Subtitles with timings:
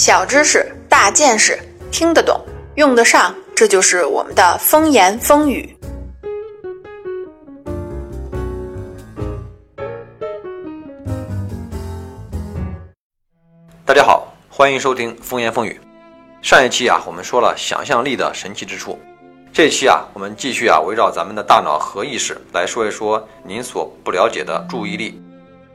[0.00, 1.58] 小知识、大见识，
[1.92, 2.42] 听得懂，
[2.76, 5.76] 用得上，这就是我们的风言风语。
[13.84, 15.78] 大家好，欢迎收听风言风语。
[16.40, 18.98] 上一期啊，我们说了想象力的神奇之处。
[19.52, 25.20] 这期啊，我们继续啊，围绕咱们的大脑和意识来说一说您所不了解的注意力。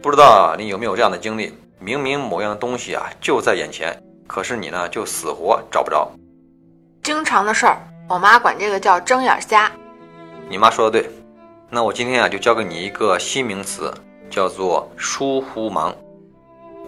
[0.00, 1.52] 不知道你有没有这样的经历？
[1.78, 3.94] 明明某样东西啊就在眼前，
[4.26, 6.10] 可是你呢就死活找不着。
[7.02, 9.70] 经常的事儿，我妈管这个叫睁眼瞎。
[10.48, 11.10] 你妈说的对。
[11.68, 13.92] 那我今天啊就教给你一个新名词，
[14.30, 15.92] 叫做疏忽盲。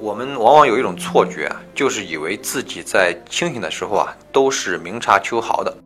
[0.01, 5.77] 我们往往有一种错觉，啊就是以为自己在清醒的时候啊都是明察秋毫的。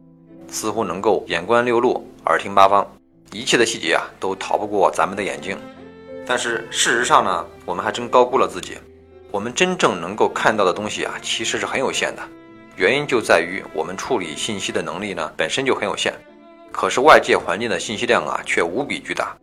[0.48, 2.86] 似乎能够眼观六路，耳听八方，
[3.32, 5.58] 一切的细节啊都逃不过咱们的眼睛。
[6.26, 8.76] 但是事实上呢，我们还真高估了自己。
[9.32, 12.22] 我们真正能够看到的东西啊，其实是很有限的。
[12.76, 16.12] 原因就在于我们处理信息的能力呢本身就很有限。
[16.70, 19.34] 可是外界环境的信息量啊却无比巨大。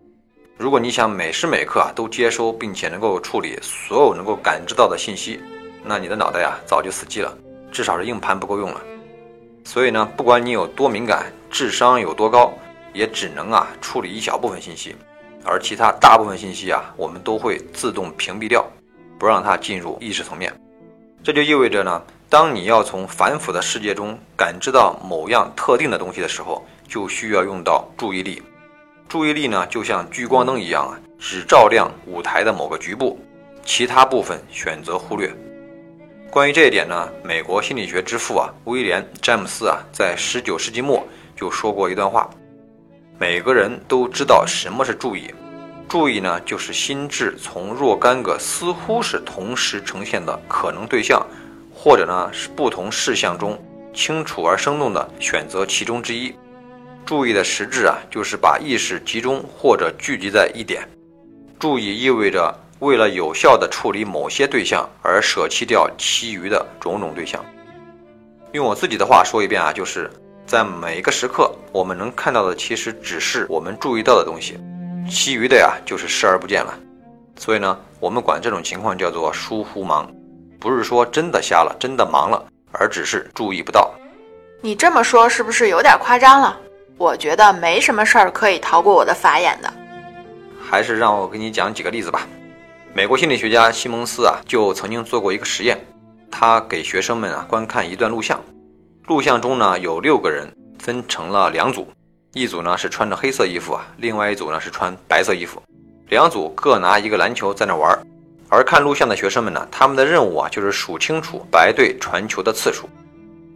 [0.58, 5.40] 如果你想每时每刻啊都接收并且能够处理所有能够感知到的信息，
[5.84, 7.36] 那你的脑袋呀早就死机了，
[7.72, 8.80] 至少是硬盘不够用了。
[9.66, 12.54] 所以呢，不管你有多敏感，智商有多高，
[12.94, 14.96] 也只能啊处理一小部分信息，
[15.44, 18.68] 而其他大部分信息啊，我们都会自动屏蔽掉，
[19.20, 20.52] 不让它进入意识层面。
[21.22, 28.42] 这就意味着呢，当你要从繁复的世界中感知到某样特定的东西的时候，就需要用到注意力。
[29.10, 33.20] 注意力呢，就像聚光灯一样啊，只照亮舞台的某个局部，
[33.66, 35.30] 其他部分选择忽略。
[36.32, 41.04] 关于这一点呢，美国心理学之父啊，威廉·詹姆斯啊，在十九世纪末
[41.36, 42.30] 就说过一段话：
[43.18, 45.34] 每个人都知道什么是注意，
[45.90, 51.26] 注意呢，就是心智从若干个似乎是同时呈现的可能对象，
[51.74, 53.60] 或者呢是不同事项中，
[53.94, 56.32] 清楚而生动的选择其中之一。
[57.06, 60.88] 注意的实质啊，就是把意识集中或者聚集在一点。
[61.60, 62.56] 注意意味着。
[62.80, 67.44] 为了有效地处理某些对象而舍弃掉其余的种种对象。
[68.54, 70.10] 用我自己的话说一遍啊，就是
[70.46, 74.58] 在每一个时刻，我们能看到的其实只是我们注意到的东西，
[75.10, 76.74] 其余的呀就是视而不见了。
[77.38, 80.06] 所以呢，我们管这种情况叫做疏忽盲，
[80.60, 83.92] 不是说真的瞎了，真的盲了，而只是注意不到。
[84.62, 86.60] 你这么说是不是有点夸张了？
[86.98, 89.74] 我觉得没什么事儿可以逃过我的法眼的。
[90.62, 92.28] 还是让我给你讲几个例子吧。
[92.94, 95.80] 美国心理学家西蒙斯啊，就曾经做过一个实验，
[96.30, 98.40] 他给学生们啊观看一段录像，
[99.08, 101.88] 录像中呢有六个人分成了两组，
[102.34, 105.62] 一组呢是穿着黑色衣服啊，另外一组呢是穿白色衣服，
[106.10, 107.98] 两组各拿一个篮球在那玩，
[108.50, 112.88] 而看录像的学生们呢，他们的任务啊就是数清楚白队传球的次数。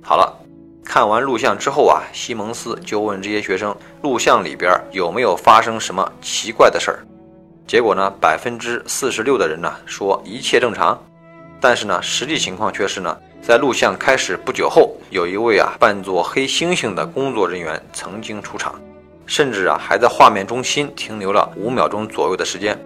[0.02, 0.36] 好了，
[0.84, 7.06] 看完录像之后啊，西蒙斯就问这些学生，录像里边有没有发生什么奇怪的事儿。
[7.68, 11.00] 结果呢，百分之四十六的人呢说一切正常，
[11.62, 18.74] 但是呢，实际情况却是呢，在录像开始不久后，有一位啊扮作黑猩猩的工作人员曾经出场，
[19.26, 22.80] 甚至啊还在画面中心停留了五秒钟左右的时间。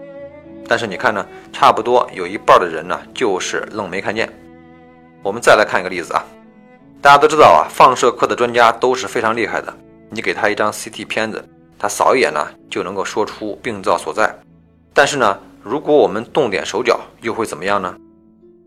[0.67, 1.23] 但是你看呢，
[1.53, 4.27] 差不多有一半的人呢就是愣没看见。
[5.21, 6.25] 我们再来看一个例子啊，
[7.03, 9.71] 大家都知道啊，放射科的专家都是非常厉害的，
[10.09, 11.47] 你给他一张 CT 片子，
[11.77, 14.35] 他扫一眼呢就能够说出病灶所在。
[14.91, 17.95] 但是呢，如果我们动点手脚，又会怎么样呢？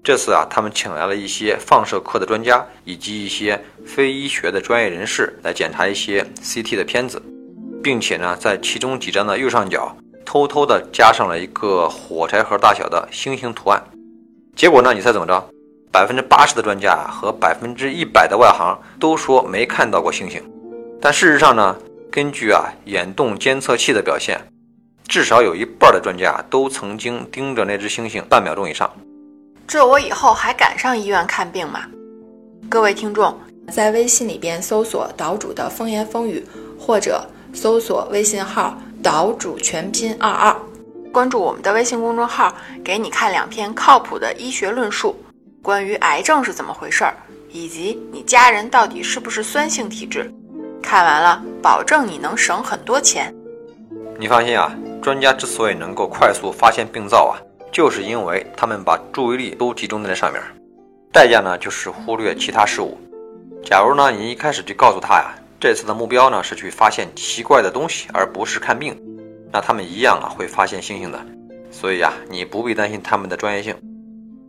[0.02, 7.22] 这次啊，他们请来了一些放射科的专家以及一些非医学的专业人士来检查一些 CT 的片子，
[7.82, 9.94] 并且呢，在其中几张的右上角
[10.24, 13.82] 偷偷的加上了一个火柴盒大小的星星图案。
[14.56, 15.48] 结果呢，你猜怎么着？
[15.92, 20.42] 百分之八十的专家和百分之一百的外行都说没看到过星星。
[21.00, 21.76] 但事实上呢，
[22.10, 24.40] 根据啊眼动监测器的表现。
[25.06, 28.88] 至少有一半的专家都曾经盯着那只猩猩半秒钟以上。
[29.70, 31.82] 这我以后还敢上医院看病吗？
[32.68, 33.38] 各位听众，
[33.72, 36.44] 在微信里边搜索“岛主的风言风语”，
[36.76, 37.24] 或者
[37.54, 40.56] 搜索微信号“岛主全拼二二”，
[41.14, 42.52] 关注我们的微信公众号，
[42.82, 45.14] 给你看两篇靠谱的医学论述，
[45.62, 47.14] 关于癌症是怎么回事儿，
[47.52, 50.28] 以及你家人到底是不是酸性体质。
[50.82, 53.32] 看完了，保证你能省很多钱。
[54.18, 54.74] 你放心啊。
[55.00, 57.40] 专家之所以能够快速发现病灶啊，
[57.72, 60.42] 就是因为他们把注意力都集中在那上面，
[61.12, 62.98] 代价呢就是忽略其他事物。
[63.62, 69.00] 假如呢你一开始就告诉他呀，这次的目标呢是去发现奇怪的东西，而不是看病，
[69.52, 71.20] 那他们一样啊会发现星星的。
[71.70, 73.76] 所以啊，你不必担心他们的专业性。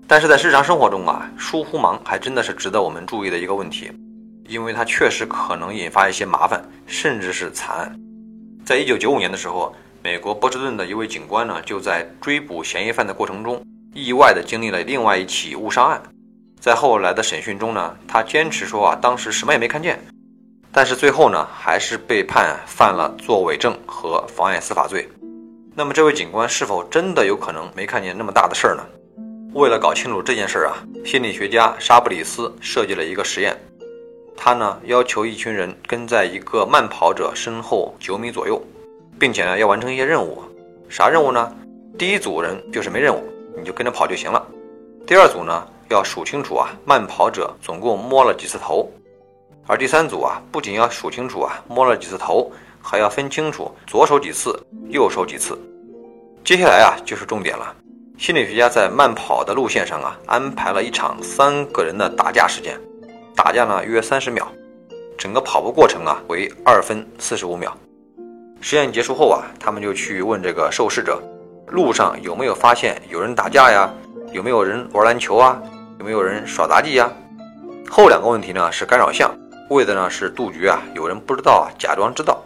[0.08, 3.92] 但是在日常生活中啊，疏忽忙还真的是值得我们注意的一个问题，
[4.48, 7.96] 因为它确实可能引发一些麻烦，甚至是惨案。
[8.66, 13.64] 在一九九五年的时候，美国波士顿的一位警官呢，就在追捕嫌疑犯的过程中，
[13.94, 16.02] 意外的经历了另外一起误伤案。
[16.60, 20.04] 在后来的审讯中呢，他坚持说啊，当时什么也没看见。
[20.72, 25.08] 但是最后呢，还是被判犯了作伪证和妨碍司法罪。
[25.76, 28.84] 那么这位警官是否真的有可能没看见那么大的事儿呢？
[29.54, 33.56] 为了搞清楚这件事儿啊，心理学家沙布里斯设计了一个实验。
[34.36, 38.60] 他呢要求一群人跟在一个慢跑者身后九米左右，
[39.22, 40.42] 并且呢要完成一些任务。
[40.90, 41.56] 啥任务呢？
[41.96, 43.24] 第一组人就是没任务，
[43.56, 44.44] 你就跟着跑就行了。
[45.06, 48.92] 第二组呢要数清楚啊，慢跑者总共摸了几次头。
[49.68, 52.52] 而第三组啊，不仅要数清楚啊摸了几次头，
[52.82, 54.60] 还要分清楚左手几次，
[54.90, 55.56] 右手几次。
[56.44, 57.76] 接下来啊就是重点了。
[58.18, 62.76] 心理学家在慢跑的路线上啊，安排了一场三个人的打架事件，
[63.36, 64.52] 打架呢约三十秒，
[65.16, 67.72] 整个跑步过程啊为二分四十五秒。
[68.62, 71.22] 实验结束后啊，他们就去问这个受试者，
[71.68, 73.92] 路上有没有发现有人打架呀？
[74.32, 75.60] 有没有人玩篮球啊？
[76.00, 77.12] 有没有人耍杂技呀？
[77.90, 79.36] 后两个问题呢是干扰项，
[79.70, 82.40] 为的呢是杜绝啊有人不知道啊假装知道。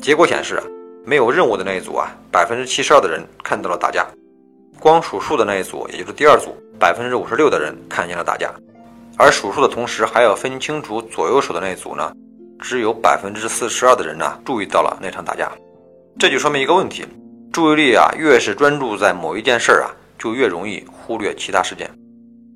[0.00, 0.64] 结果显示啊，
[1.04, 4.06] 没有任务的那一组啊，百分之七十二的人看到了打架。
[4.80, 8.50] 光数数的那一组，也就是第二组，百分之五十六的人看见了打架，
[9.16, 12.12] 而数数的同时还要分清楚左右手的那一组呢，
[12.64, 15.52] 只有百分之四十二的人呢注意到了那场打架。
[16.18, 17.04] 这就说明一个问题：
[17.52, 21.90] 注意力啊越是专注在某一件事儿啊，就越容易忽略其他事件。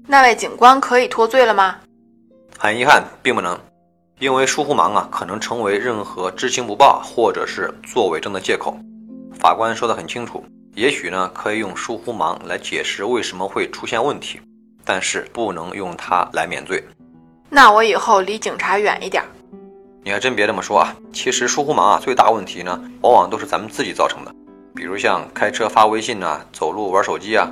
[0.06, 1.76] 那位警官可以脱罪了吗？
[2.56, 3.60] 很遗憾，并不能，
[4.18, 8.74] 因为疏忽忙啊可能成为任何知情不报或者是作伪证的借口。
[9.38, 10.42] 法官说得很清楚。
[10.74, 14.40] 也许呢，可以用疏忽忙来解释为什么会出现问题，
[14.86, 16.82] 但是不能用它来免罪。
[17.50, 19.22] 那我以后离警察远一点。
[20.04, 20.96] 你还真别这么说啊！
[21.12, 24.34] 其实疏忽忙啊，最大问题呢，往往都是咱们自己造成的。
[24.74, 27.50] 比如像开车发微信啊，走路玩手机啊。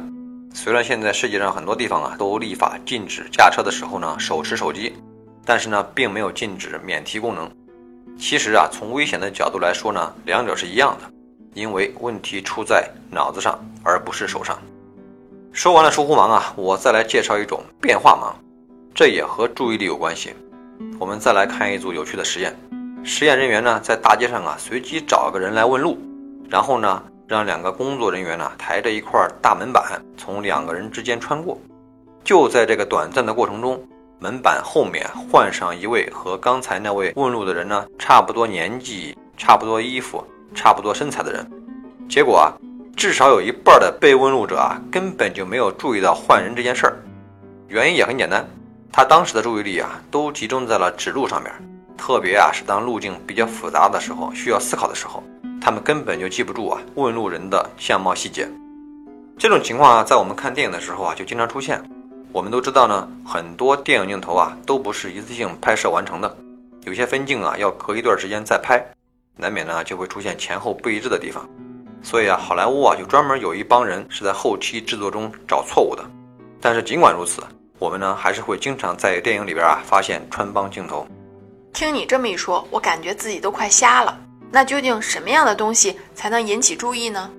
[0.55, 4.95] 虽然现在世界上很多地方啊都立法禁止驾车的时候呢手持手机，
[5.45, 7.51] 但是呢，并没有禁止免提功能。
[8.19, 11.11] 其实啊，从危险的角度来说呢，两者是一样的。
[11.53, 14.59] 因为问题出在脑子上，而不是手上。
[15.53, 18.33] 说完了疏忽盲啊，我再来介绍一种变化盲，
[18.95, 20.35] 这也和注意力有关系。
[20.99, 22.55] 我们再来看一组有趣的实验。
[23.05, 25.99] 实验人员呢，在大街上啊，随机找个人来问路，
[26.49, 31.59] 然后呢，让两个工作人员呢，抬着一块大门板，从两个人之间穿过。
[32.25, 33.81] 就在这个短暂的过程中，
[34.19, 40.25] 门板后面换上一位和刚才那位问路的人呢，差不多年纪，差不多衣服。
[40.55, 41.47] 差不多身材的人，
[42.09, 42.49] 结果啊，
[42.97, 46.97] 至少有一半的被问路者啊，根本就没有注意到换人这件事儿。
[47.69, 48.49] 原因也很简单，
[48.97, 51.53] 他当时的注意力啊，都集中在了指路上面。
[51.99, 55.23] 特别啊，是当路径比较复杂的时候，需要思考的时候，
[55.61, 58.49] 他们根本就记不住啊问路人的相貌细节。
[59.37, 61.79] 这种情况啊，在我们看电影的时候啊，就经常出现。
[62.33, 66.35] 我们都知道呢，很多电影镜头啊，都不是一次性拍摄完成的，
[66.85, 68.83] 有些分镜啊，要隔一段时间再拍。
[69.37, 71.47] 难免呢就会出现前后不一致的地方，
[72.03, 76.03] 所以啊，好莱坞啊就专门有一帮人是在后期制作中找错误的。
[76.63, 77.43] 但是尽管如此，
[77.79, 81.07] 我们呢还是会经常在电影里边啊发现穿帮镜头。
[81.73, 84.19] 听你这么一说，我感觉自己都快瞎了。
[84.51, 87.31] 那究竟什么样的东西才能引起注意呢？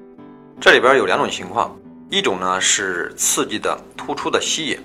[0.61, 1.75] 这里边有两种情况，
[2.09, 4.77] 一种呢是刺激的突出的吸引，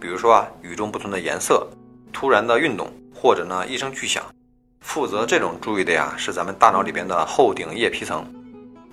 [0.00, 1.66] 比如说啊与众不同的颜色、
[2.12, 4.22] 突然的运动，或者呢一声巨响。
[4.80, 8.26] 负责这种注意的呀，是咱们大脑里边的后顶叶皮层，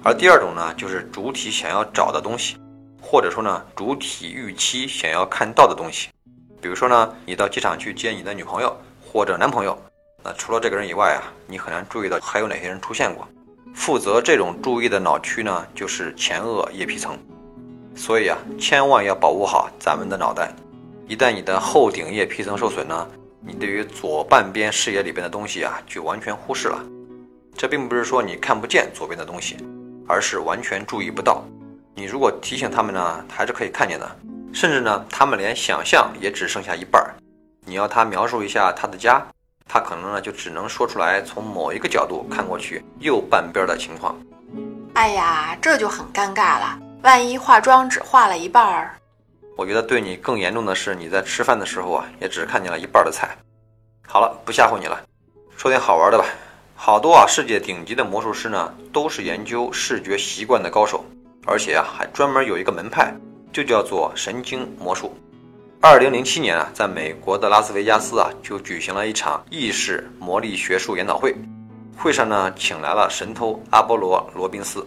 [0.04, 2.58] 而第二种呢，就是主体想要找的东西，
[3.10, 6.10] 或者说呢，主体预期想要看到的东西。
[6.60, 9.82] 比如说呢，你到机场去接你的女朋友或者男朋友，
[10.22, 13.26] 那除了这个人以外啊，你很难注意到还有哪些人出现过。
[13.74, 17.18] 负责这种注意的脑区呢，就是前额叶皮层。
[17.96, 20.54] 所以啊，千万要保护好咱们的脑袋，
[21.08, 23.08] 一旦你的后顶叶皮层受损呢。
[23.40, 26.84] 你对于左半边视野里边的东西啊，就完全忽视了。
[27.56, 29.56] 这并不是说你看不见左边的东西，
[30.06, 31.42] 而是完全注意不到。
[31.98, 34.08] 你如果提醒他们呢，还是可以看见的。
[34.54, 37.12] 甚至呢，他们连想象也只剩下一半儿。
[37.66, 39.20] 你要他描述一下他的家，
[39.68, 44.16] 他可能呢就只能说出来从某一个角度看过去右半边的情况。
[44.94, 46.77] 哎呀，这就很尴尬了。
[47.01, 48.96] 万一化妆只化了一半儿。
[49.56, 53.36] 我觉得对你更严重的是，你在吃饭的时候啊，也只看见了一半的菜。
[54.08, 55.01] 好了，不吓唬你了，
[55.58, 56.25] 说点好玩的吧。
[56.75, 61.04] 好多啊，世界顶级的魔术师呢，都是研究视觉习惯的高手，
[61.48, 63.16] 而且啊，还专门有一个门派，
[63.54, 65.16] 就叫做神经魔术。
[65.80, 71.34] 二零零七年啊，在美国的拉斯维加斯啊，就举行了一场意识魔力学术研讨会。
[71.98, 74.86] 会上呢，请来了神偷阿波罗·罗宾斯。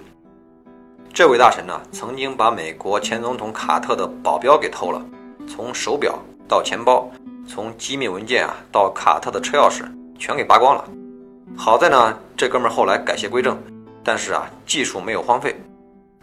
[1.14, 5.02] 这位大神呢，曾经把美国前总统卡特的保镖给偷了，
[5.48, 7.10] 从手表到钱包，
[7.48, 9.84] 从机密文件啊到卡特的车钥匙，
[10.18, 10.84] 全给扒光了。
[11.56, 13.58] 好在呢，这哥们后来改邪归正，
[14.04, 15.58] 但是啊，技术没有荒废。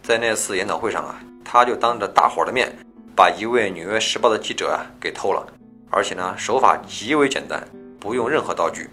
[0.08, 2.74] 在那次研讨会上啊，他就当着大伙的面。
[3.14, 5.46] 把一位《纽约时报》的记者啊给偷了，
[5.90, 7.62] 而且呢手法极为简单，
[8.00, 8.88] 不用任何道具，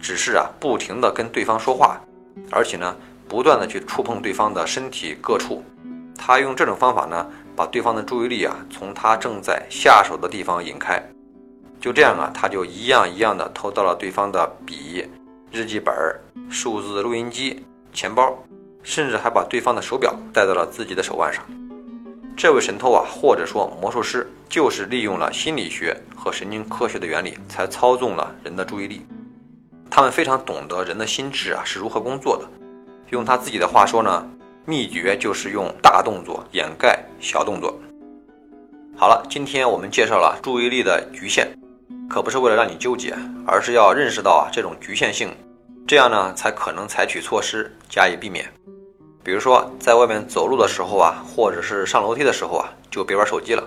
[0.00, 2.00] 只是啊不停的跟对方说话，
[2.50, 2.96] 而且呢
[3.28, 5.62] 不断的去触碰对方的身体各处。
[6.18, 11.00] 他用这种方法呢，把对方的注意力啊从他正在下手的地方引开。
[11.80, 15.08] 就这样啊，他就一样一样的偷到了对方的笔、
[15.52, 15.94] 日记本、
[16.50, 18.36] 数字录音机、钱包，
[18.86, 21.44] 甚至还把对方的手表戴到了自己的手腕上。
[22.36, 29.04] 这位神偷啊，或者说魔术师，就是利用了心理学和神经科学的原理，才操纵了人的注意力。
[29.90, 32.44] 他们非常懂得人的心智啊是如何工作的。
[33.10, 34.24] 用他自己的话说呢，
[34.64, 37.76] 秘诀就是用大动作掩盖小动作。
[38.96, 41.48] 好了，今天我们介绍了注意力的局限，
[42.08, 43.16] 可不是为了让你纠结，
[43.46, 45.34] 而是要认识到啊这种局限性，
[45.88, 48.48] 这样呢才可能采取措施加以避免。
[49.26, 53.64] 比如说，在外面走路的时候啊，或者是上楼梯的时候啊，就别玩手机了；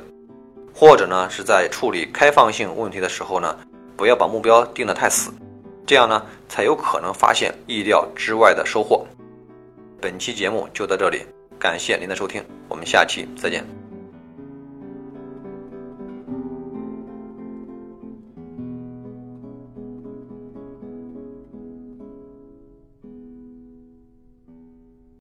[0.74, 3.58] 或者呢，是在处理开放性问题的时候呢，
[3.98, 5.30] 不要把目标定得太死，
[5.86, 9.06] 这样呢，才有可能发现意料之外的收获。
[10.00, 11.26] 本期节目就到这里，
[11.60, 13.79] 感谢您的收听，我们下期再见。